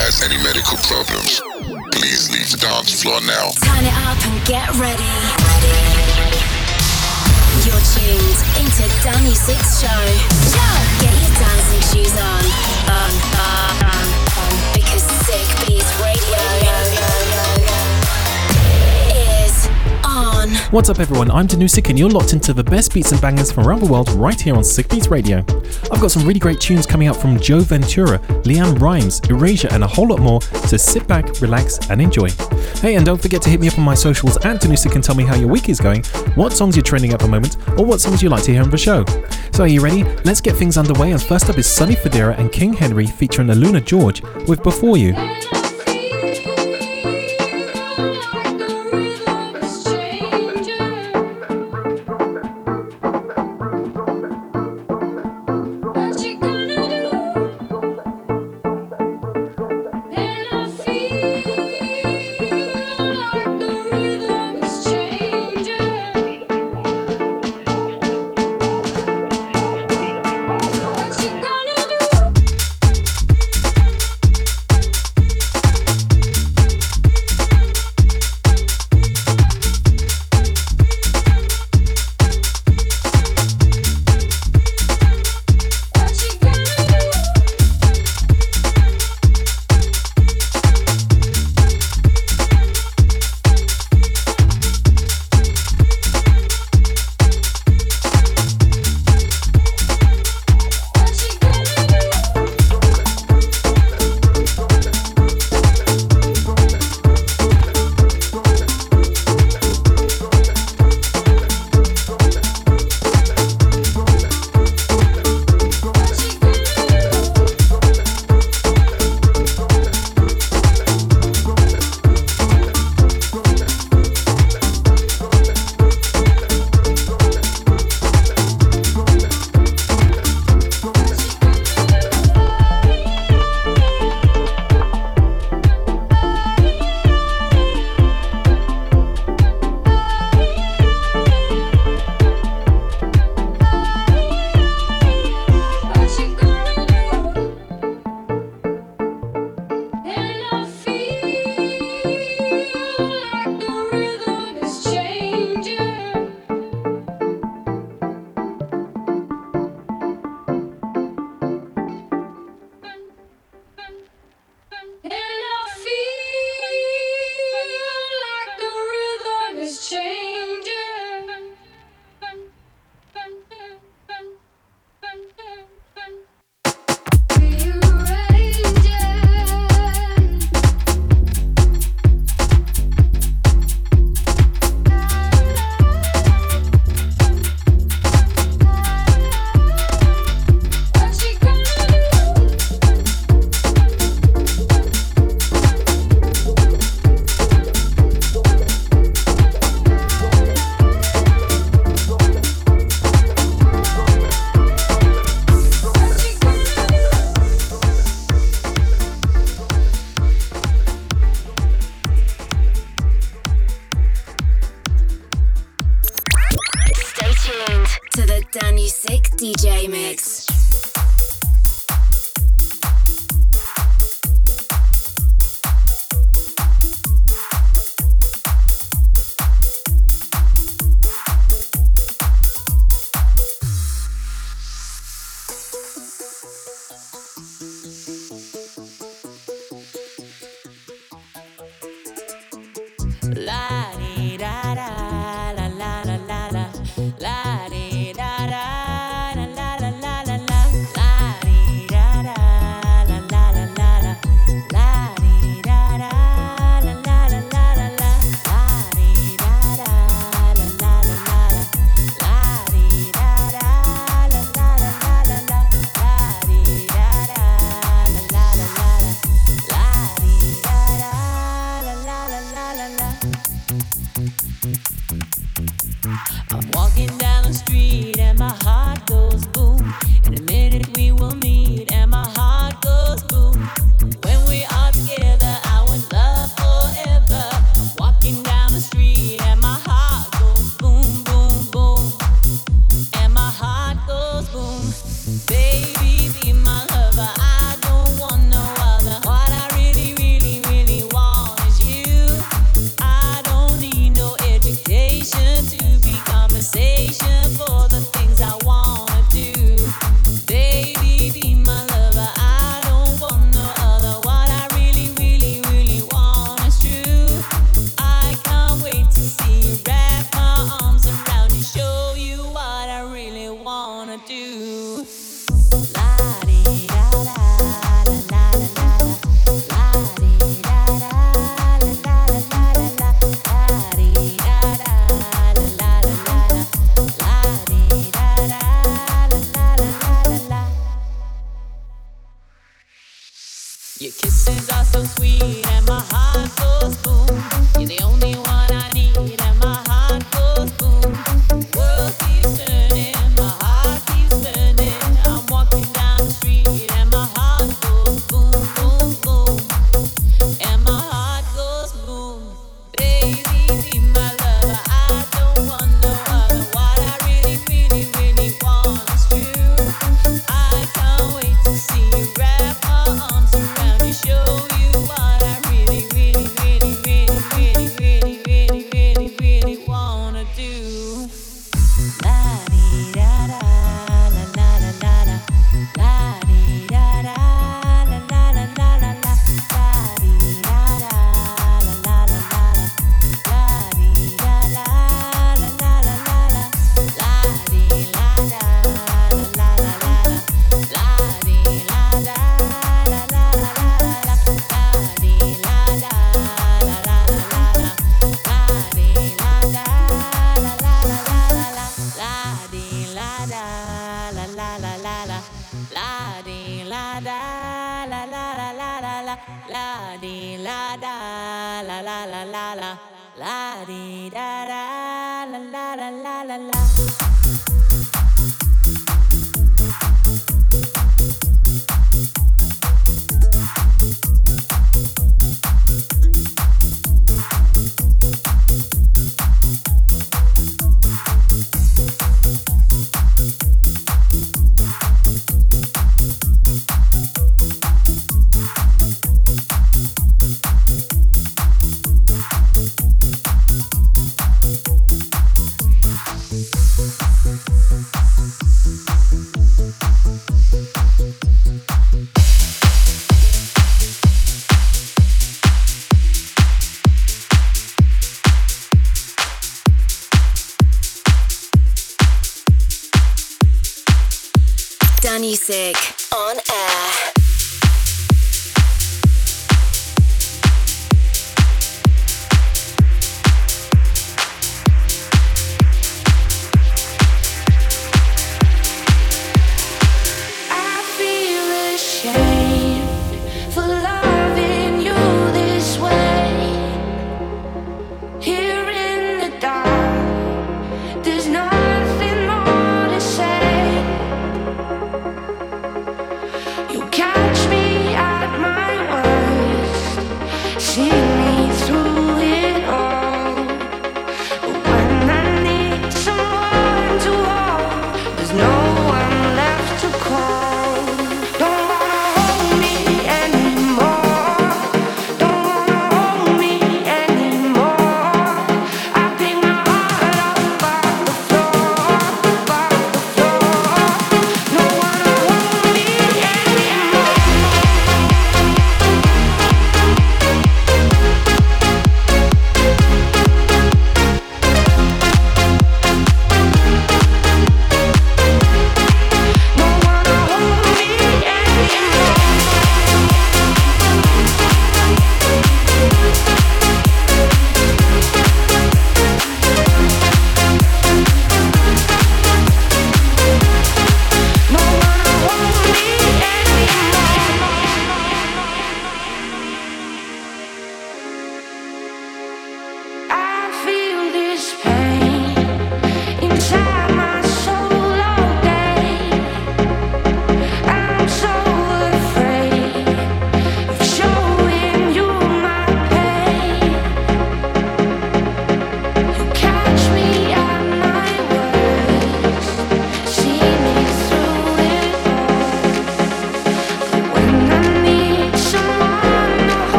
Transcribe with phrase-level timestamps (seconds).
[0.00, 1.40] has any medical problems,
[1.92, 3.52] please leave the dance floor now.
[3.60, 5.12] Turn it up and get ready.
[7.64, 10.02] You're tuned into Danny Six Show.
[11.00, 12.42] Get your dancing shoes on.
[12.88, 13.31] On, on,
[20.72, 21.30] What's up, everyone?
[21.30, 24.08] I'm Danusik, and you're locked into the best beats and bangers from around the world
[24.12, 25.44] right here on Sick Beats Radio.
[25.92, 29.84] I've got some really great tunes coming out from Joe Ventura, LeAnn Rimes, Erasure, and
[29.84, 32.30] a whole lot more, so sit back, relax, and enjoy.
[32.80, 35.14] Hey, and don't forget to hit me up on my socials at Danusik and tell
[35.14, 36.04] me how your week is going,
[36.36, 38.70] what songs you're trending at the moment, or what songs you'd like to hear on
[38.70, 39.04] the show.
[39.52, 40.04] So, are you ready?
[40.24, 43.84] Let's get things underway, and first up is Sonny Fodera and King Henry featuring Aluna
[43.84, 45.12] George with Before You.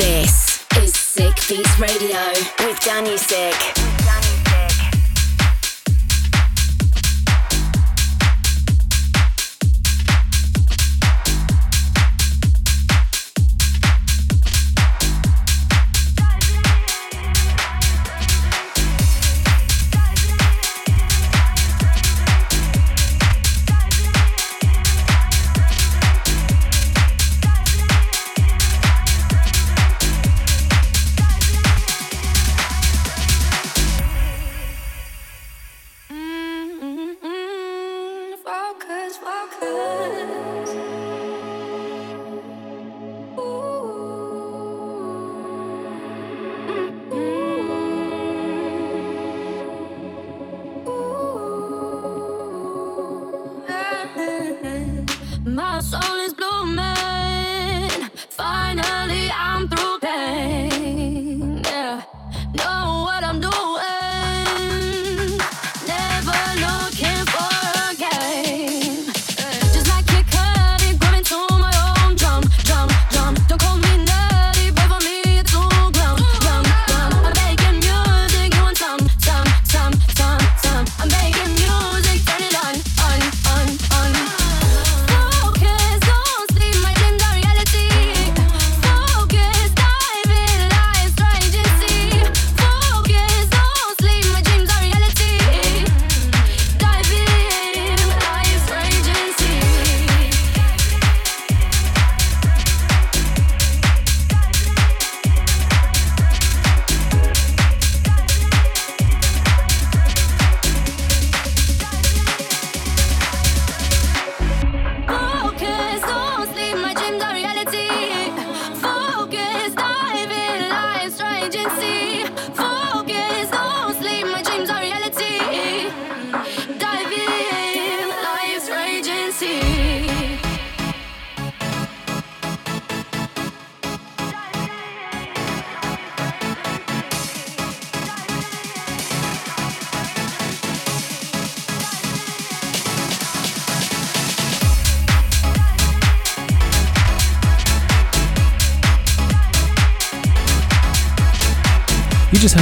[0.00, 2.30] This is Sick Beats Radio
[2.64, 4.00] with Danny Sick.
[4.08, 4.29] just heard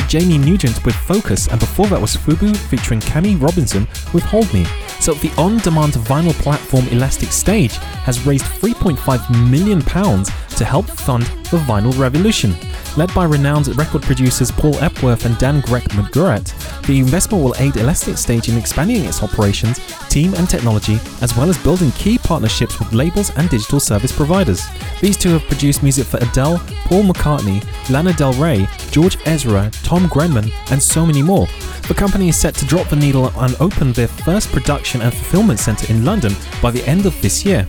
[0.09, 4.65] Jamie Nugent with Focus, and before that was Fubu featuring Cami Robinson with Hold Me.
[5.01, 11.23] So the on-demand vinyl platform Elastic Stage has raised 3.5 million pounds to help fund
[11.51, 12.55] the vinyl revolution.
[12.97, 16.53] Led by renowned record producers Paul Epworth and Dan Grech-Marguerat,
[16.87, 21.49] the investment will aid Elastic Stage in expanding its operations, team, and technology, as well
[21.49, 24.67] as building key partnerships with labels and digital service providers.
[25.01, 30.09] These two have produced music for Adele, Paul McCartney, Lana Del Rey, George Ezra, Tom
[30.09, 31.47] Grennan, and so many more.
[31.87, 35.61] The company is set to drop the needle and open their first production and fulfillment
[35.61, 37.67] centre in London by the end of this year.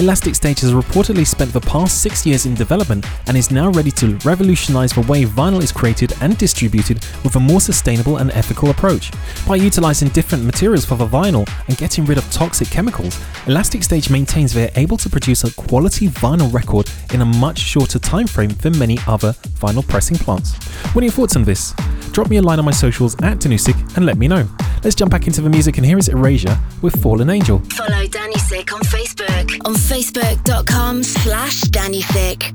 [0.00, 3.90] Elastic Stage has reportedly spent the past six years in development and is now ready
[3.90, 8.70] to revolutionize the way vinyl is created and distributed with a more sustainable and ethical
[8.70, 9.12] approach.
[9.46, 14.08] By utilizing different materials for the vinyl and getting rid of toxic chemicals, Elastic Stage
[14.08, 18.26] maintains they are able to produce a quality vinyl record in a much shorter time
[18.26, 20.54] frame than many other vinyl pressing plants.
[20.94, 21.74] What are your thoughts on this?
[22.12, 24.48] Drop me a line on my socials at Danusik and let me know.
[24.82, 27.58] Let's jump back into the music and here is Erasure with Fallen Angel.
[27.76, 32.52] Follow Danny Sick on Facebook on facebook.com slash Danny Sick.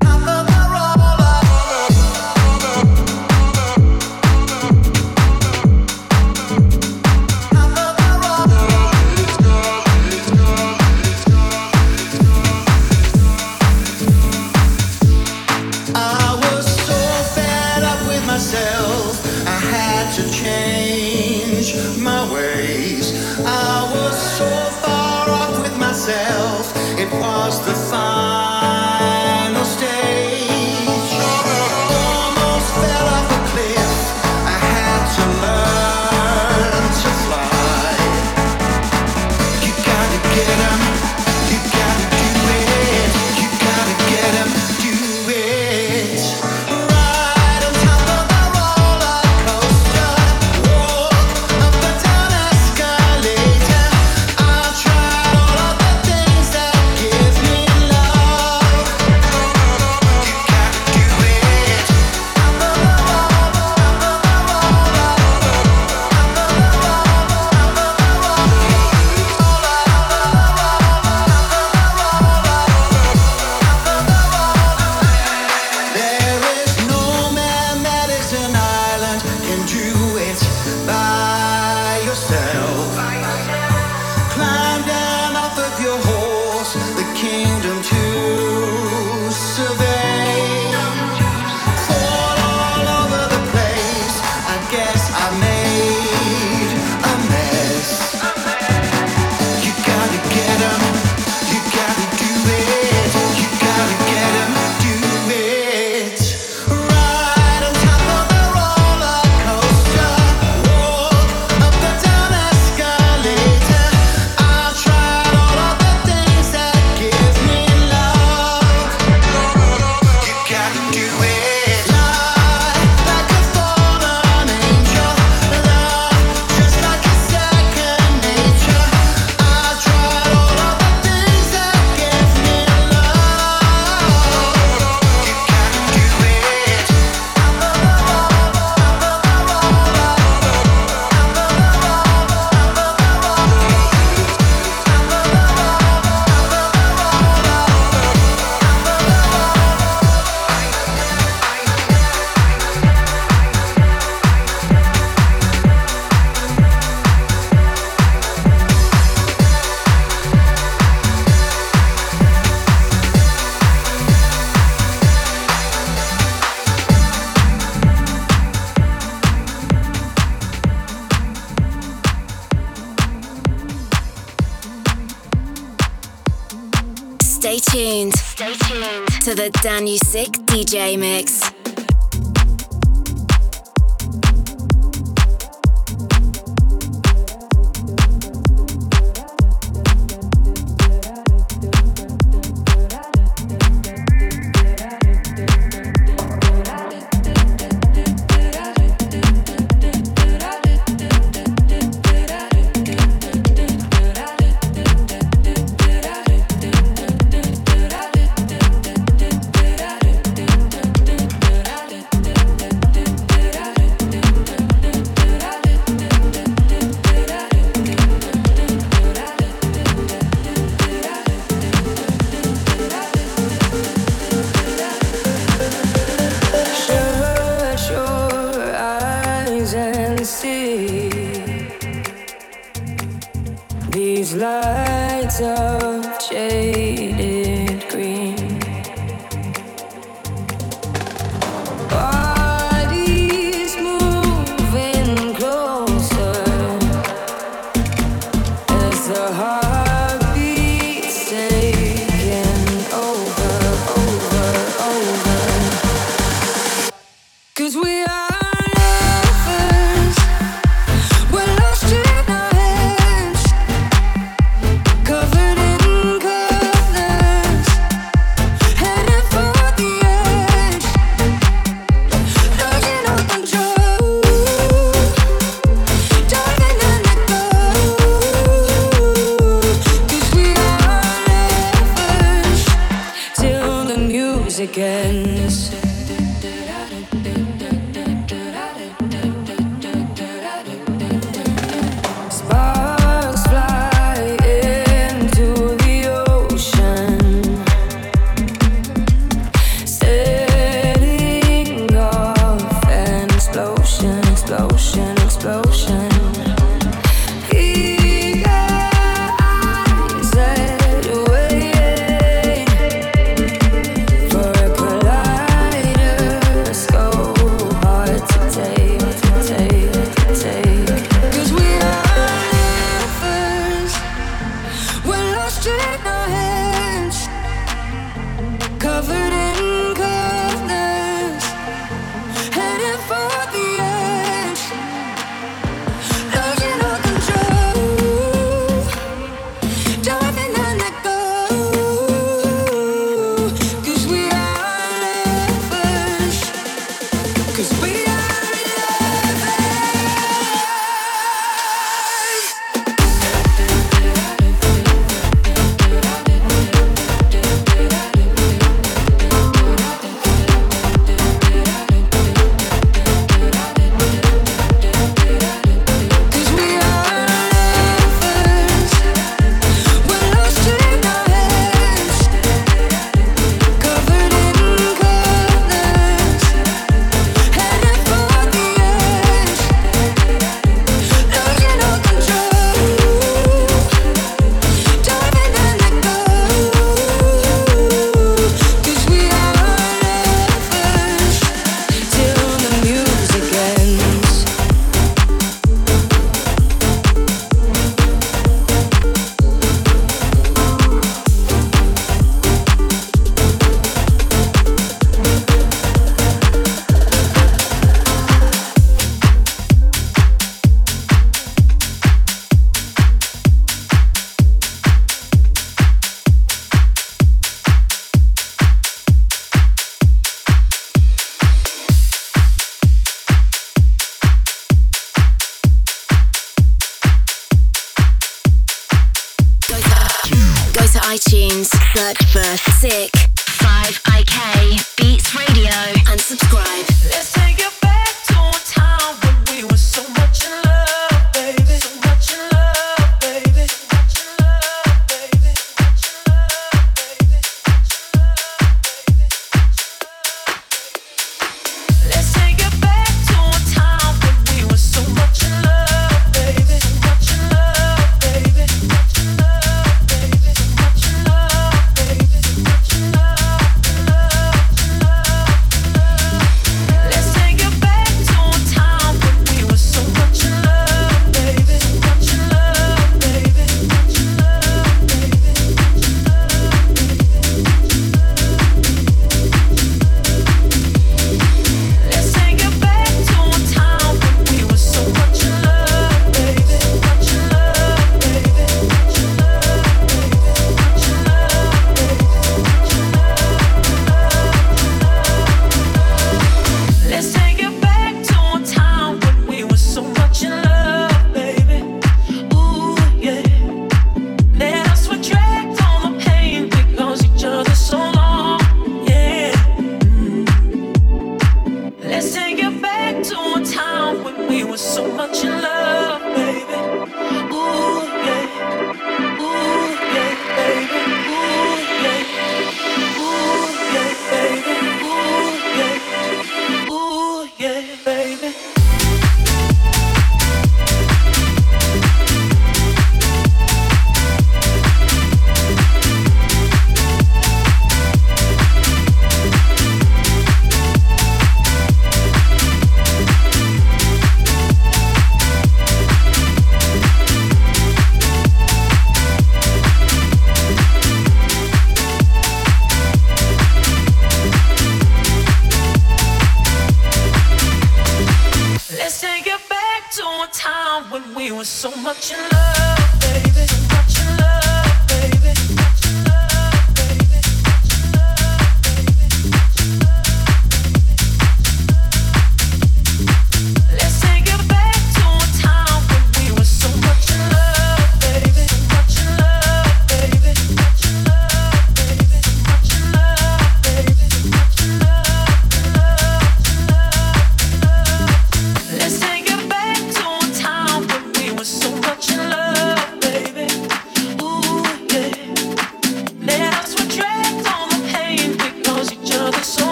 [179.36, 181.25] The Danusik DJ mix.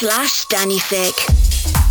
[0.00, 1.83] Slash Danny Thick.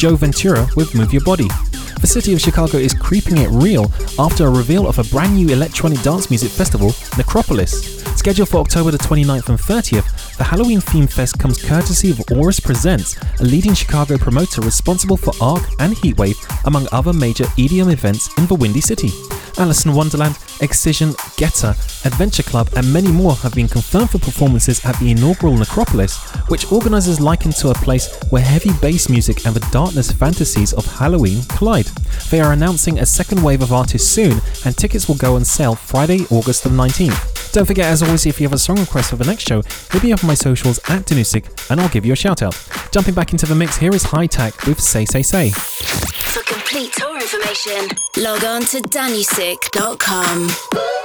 [0.00, 1.46] Joe Ventura with Move Your Body.
[2.00, 5.50] The city of Chicago is creeping it real after a reveal of a brand new
[5.50, 8.00] electronic dance music festival, Necropolis.
[8.16, 12.64] Scheduled for October the 29th and 30th, the Halloween theme fest comes courtesy of Auris
[12.64, 18.34] Presents, a leading Chicago promoter responsible for Arc and Heatwave, among other major EDM events
[18.38, 19.10] in the Windy City.
[19.58, 24.98] Alison Wonderland, Excision, Getter, Adventure Club, and many more have been confirmed for performances at
[24.98, 26.18] the inaugural Necropolis,
[26.48, 30.86] which organisers liken to a place where heavy bass music and the darkness fantasies of
[30.86, 31.86] Halloween collide.
[32.30, 35.74] They are announcing a second wave of artists soon, and tickets will go on sale
[35.74, 37.52] Friday, August the 19th.
[37.52, 40.04] Don't forget, as always, if you have a song request for the next show, hit
[40.04, 42.56] me up on my socials at Danusik and I'll give you a shout out.
[42.92, 46.09] Jumping back into the mix, here is Hi Tack with Say Say Say.
[46.70, 50.99] Complete tour information, log on to danusik.com.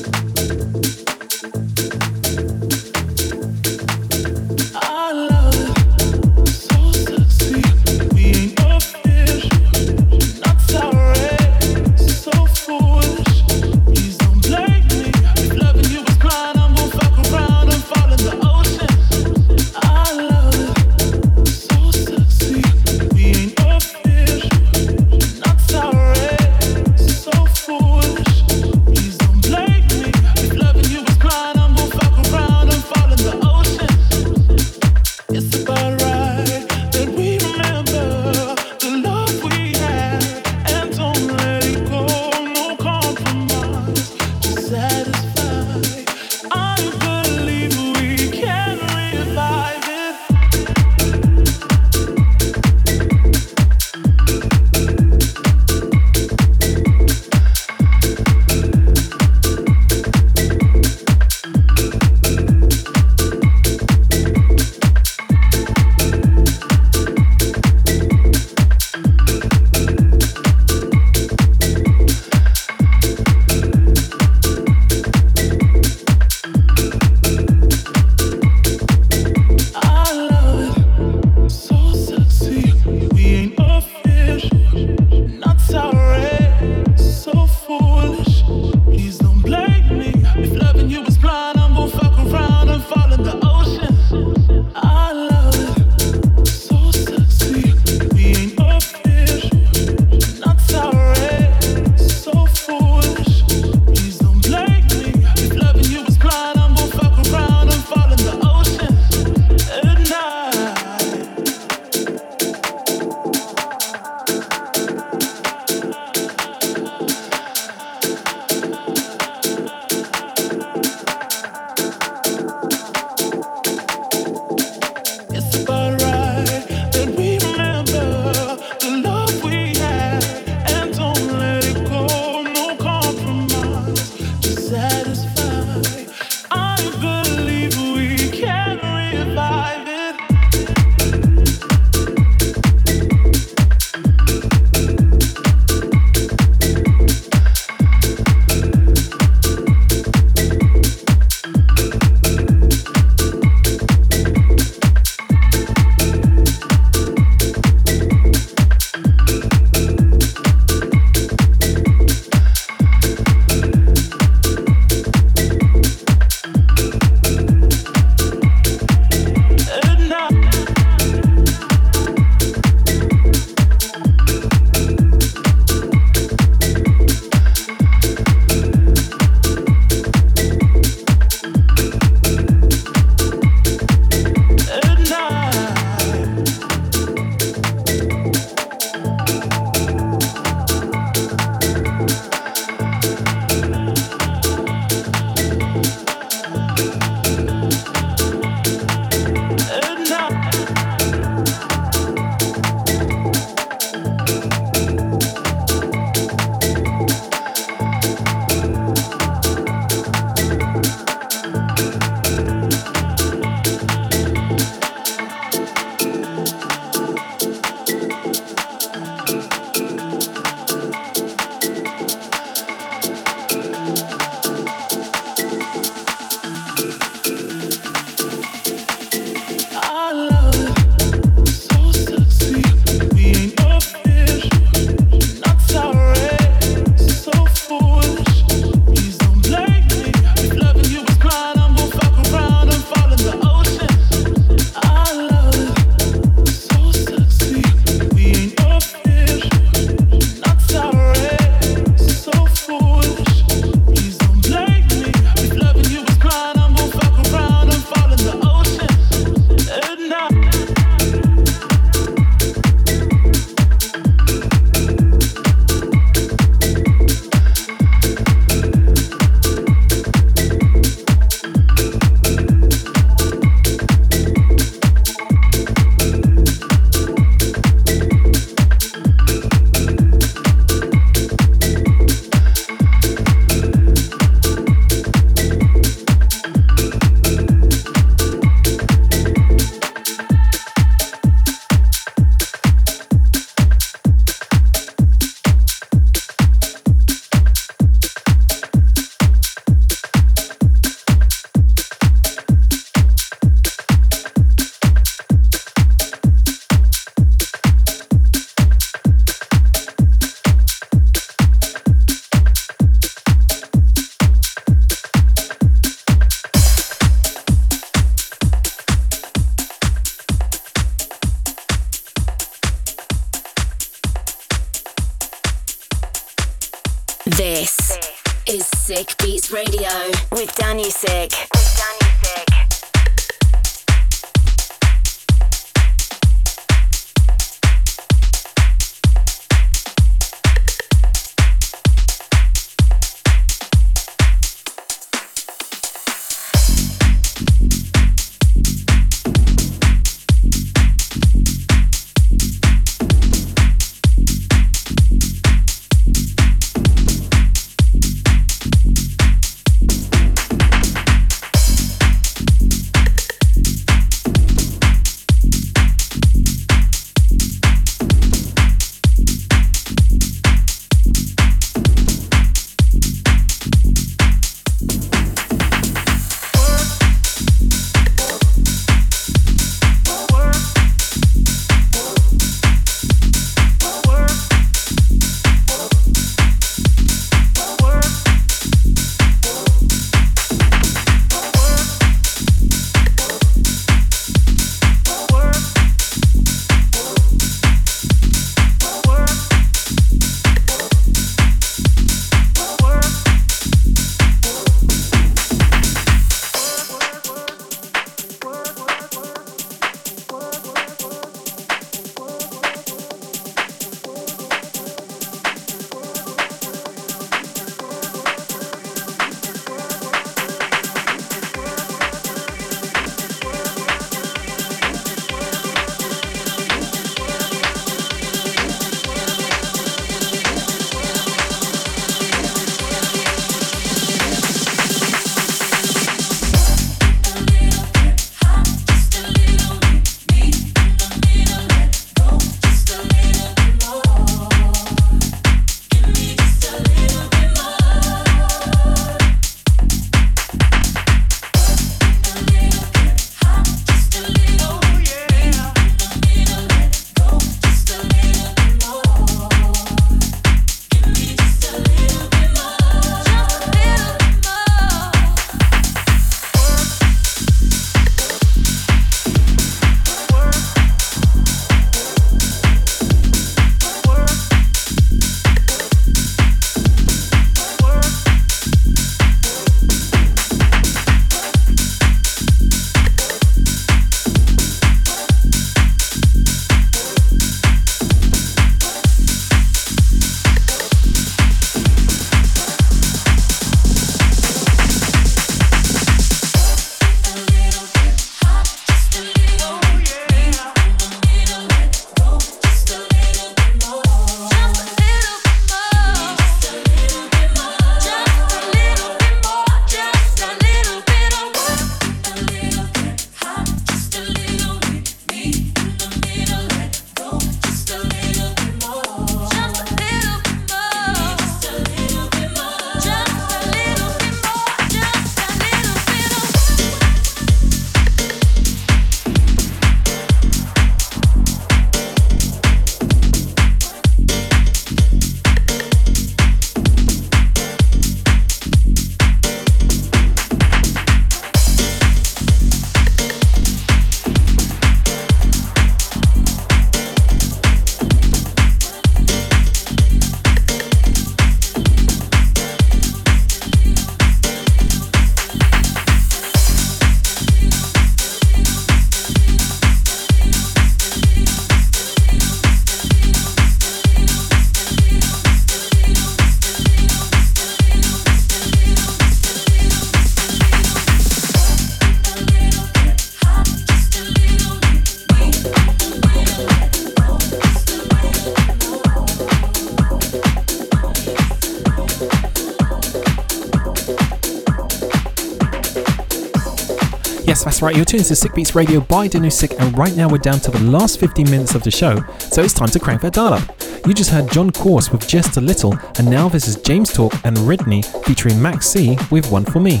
[587.82, 590.70] right, you're tuned to Sick Beats Radio by Danusik, and right now we're down to
[590.70, 593.62] the last 15 minutes of the show, so it's time to crank that dial up.
[594.06, 597.32] You just heard John Course with Just a Little, and now this is James Talk
[597.44, 600.00] and Redney featuring Max C with One for Me.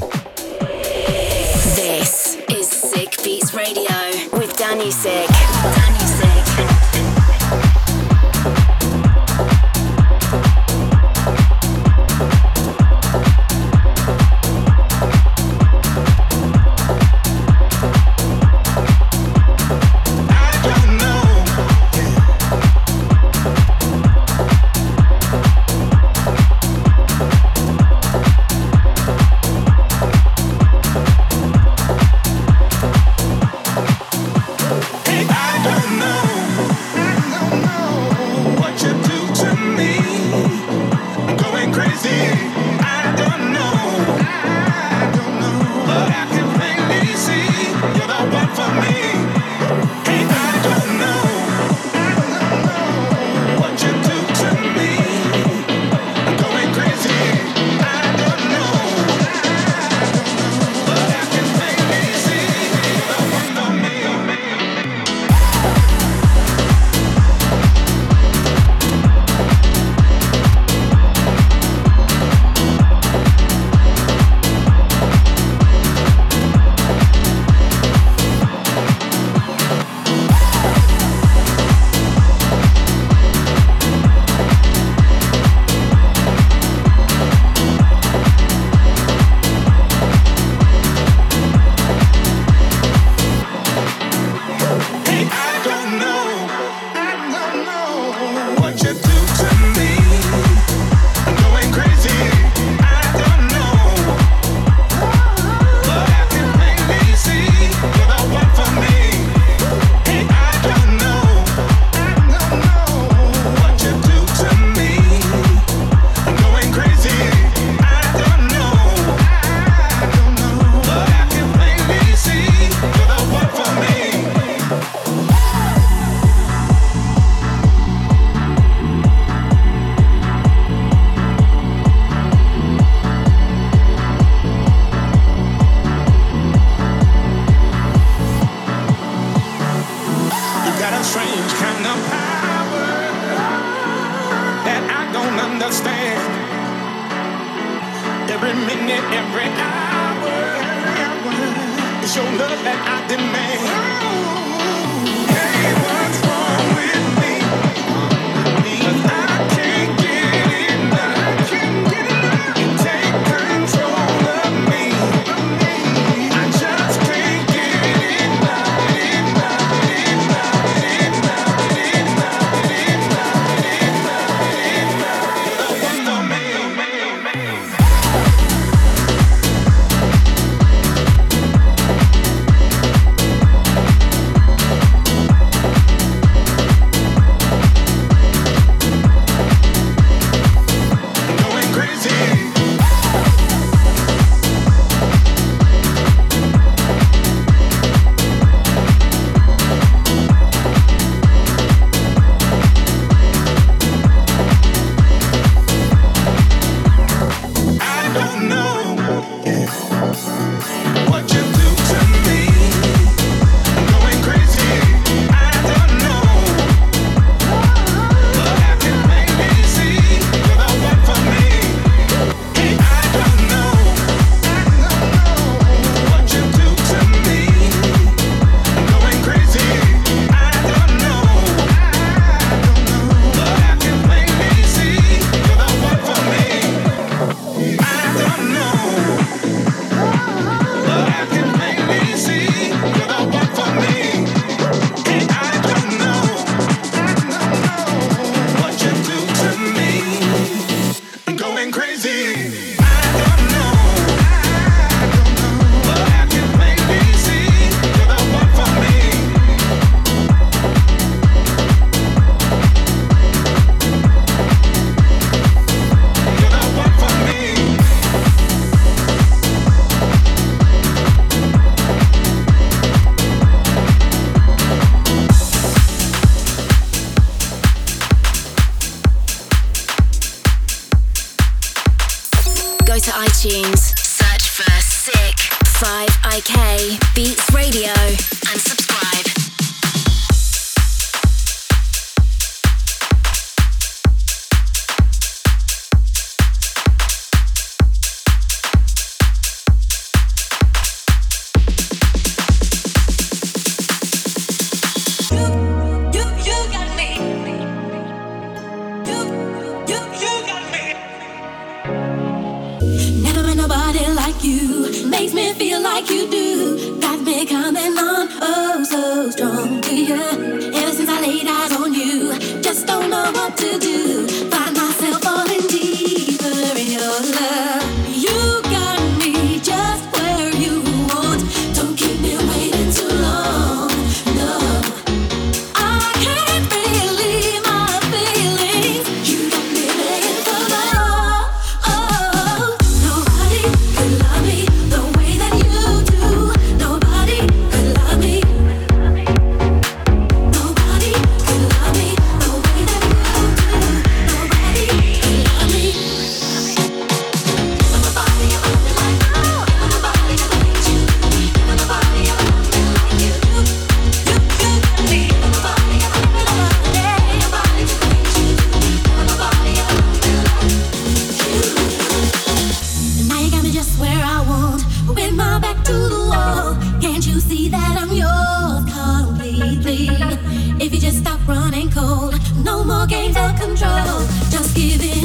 [380.80, 382.34] if you just stop running cold.
[382.64, 384.20] No more games of control,
[384.50, 385.21] just give in.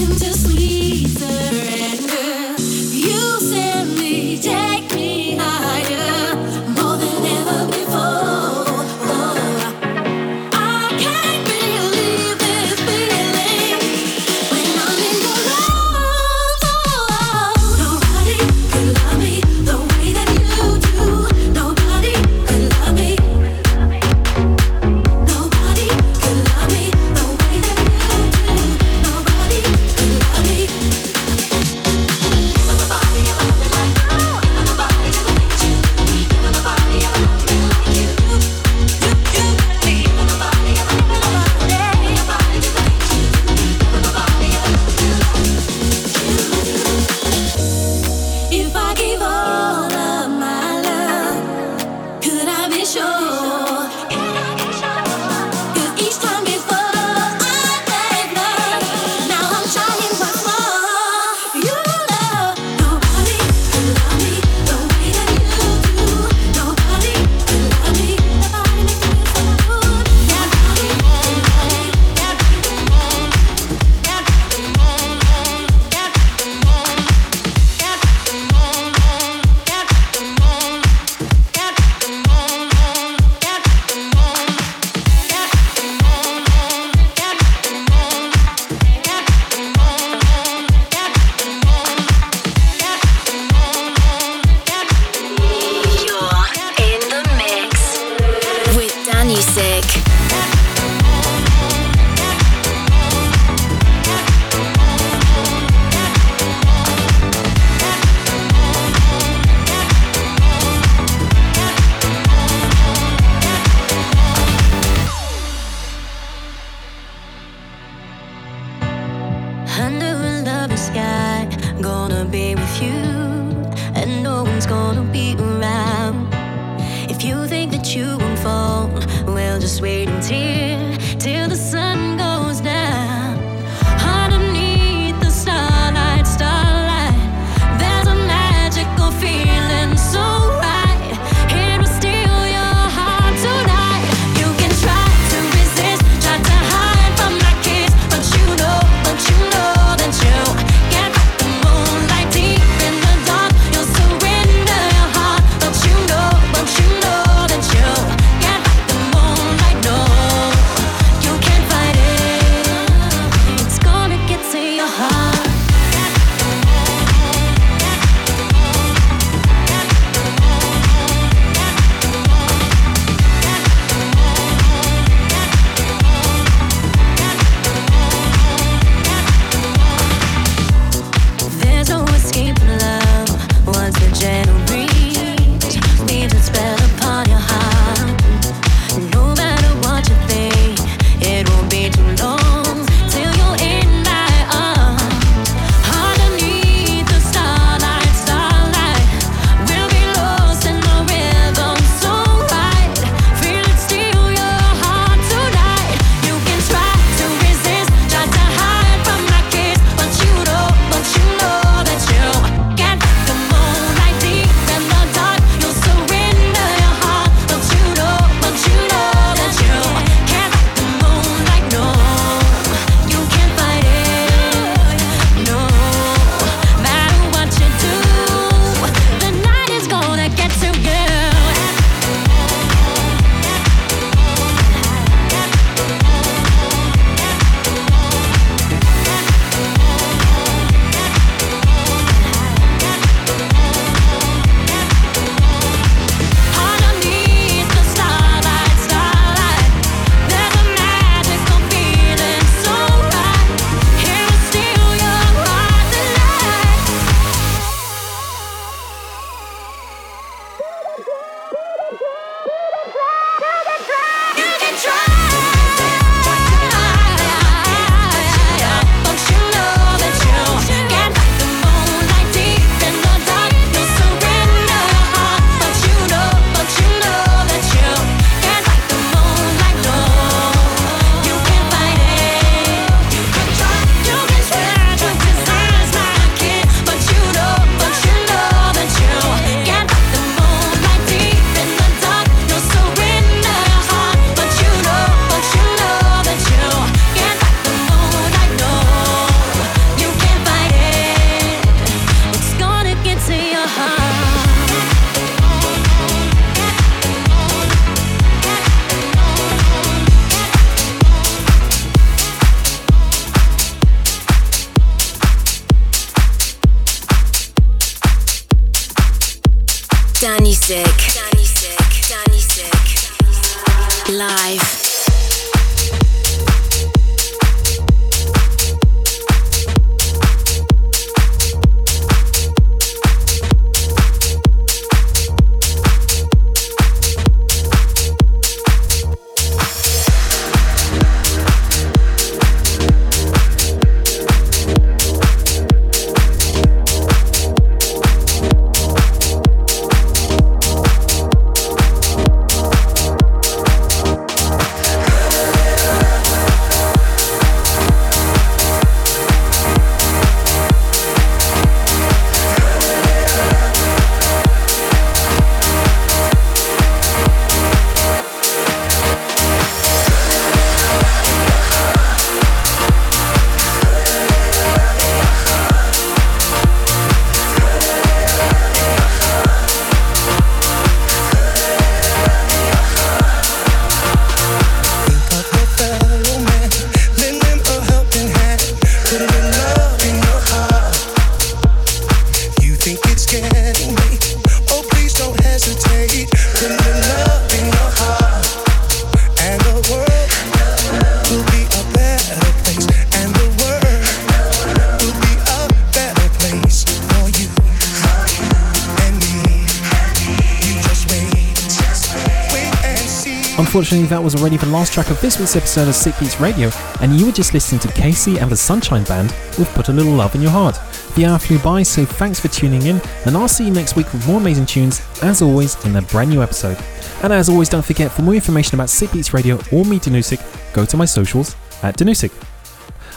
[413.88, 416.70] Unfortunately, that was already the last track of this week's episode of Sick Beats Radio,
[417.00, 420.12] and you were just listening to KC and the Sunshine Band with Put a Little
[420.12, 420.78] Love in Your Heart.
[421.16, 424.12] The hour flew by, so thanks for tuning in, and I'll see you next week
[424.12, 426.78] with more amazing tunes, as always, in a brand new episode.
[427.24, 430.42] And as always, don't forget, for more information about Sick Beats Radio or me, Danusik,
[430.74, 432.34] go to my socials at Danusik.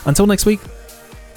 [0.06, 0.60] Until next week,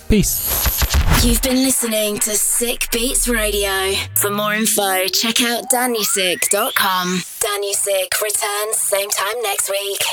[0.09, 1.25] peace.
[1.25, 3.95] You've been listening to Sick Beats Radio.
[4.13, 7.32] For more info, check out danusik.com.
[7.53, 10.03] Danusik returns same time next week.